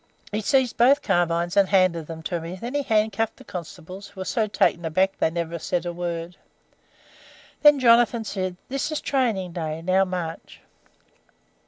"He 0.31 0.41
seized 0.41 0.77
both 0.77 1.03
carbines 1.03 1.55
and 1.55 1.69
handed 1.69 2.07
them 2.07 2.23
to 2.23 2.41
me; 2.41 2.55
then 2.55 2.73
he 2.73 2.81
handcuffed 2.81 3.37
the 3.37 3.43
constables, 3.43 4.07
who 4.07 4.19
were 4.21 4.25
so 4.25 4.47
taken 4.47 4.83
aback 4.83 5.19
they 5.19 5.29
never 5.29 5.59
said 5.59 5.85
a 5.85 5.93
word. 5.93 6.37
Then 7.61 7.79
Jonathan 7.79 8.23
said, 8.23 8.55
'This 8.67 8.93
is 8.93 8.99
training 9.01 9.51
day. 9.51 9.79
Now, 9.83 10.03
march.' 10.03 10.61